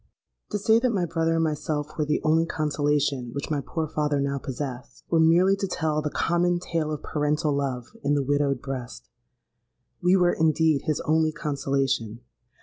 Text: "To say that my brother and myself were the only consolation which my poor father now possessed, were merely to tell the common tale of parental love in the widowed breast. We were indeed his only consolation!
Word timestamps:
"To 0.49 0.57
say 0.57 0.79
that 0.79 0.89
my 0.93 1.05
brother 1.05 1.35
and 1.35 1.43
myself 1.43 1.95
were 1.95 2.05
the 2.05 2.21
only 2.23 2.47
consolation 2.47 3.31
which 3.33 3.51
my 3.51 3.61
poor 3.63 3.87
father 3.87 4.19
now 4.19 4.39
possessed, 4.39 5.03
were 5.11 5.19
merely 5.19 5.55
to 5.57 5.67
tell 5.67 6.01
the 6.01 6.09
common 6.09 6.57
tale 6.57 6.91
of 6.91 7.03
parental 7.03 7.53
love 7.53 7.95
in 8.03 8.15
the 8.15 8.23
widowed 8.23 8.63
breast. 8.63 9.11
We 10.01 10.15
were 10.15 10.33
indeed 10.33 10.81
his 10.85 11.01
only 11.01 11.31
consolation! 11.31 12.21